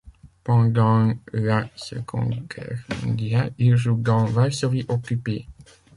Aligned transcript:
Pendant 0.43 1.13
la 1.31 1.69
Seconde 1.75 2.41
Guerre 2.47 2.79
mondiale 3.05 3.53
il 3.59 3.75
joue 3.75 3.97
dans 3.97 4.25
Varsovie 4.25 4.83
occupée. 4.87 5.45